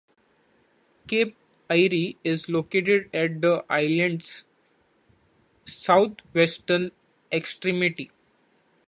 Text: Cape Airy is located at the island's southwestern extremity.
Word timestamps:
Cape 1.05 1.37
Airy 1.69 2.17
is 2.23 2.49
located 2.49 3.11
at 3.13 3.39
the 3.41 3.63
island's 3.69 4.45
southwestern 5.63 6.89
extremity. 7.31 8.09